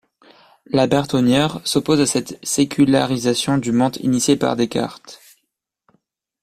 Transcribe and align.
Laberthonnière 0.65 1.59
s'oppose 1.63 2.01
à 2.01 2.07
cette 2.07 2.43
sécularisation 2.43 3.59
du 3.59 3.71
monde 3.71 3.97
initiée 3.97 4.35
par 4.35 4.55
Descartes. 4.55 5.21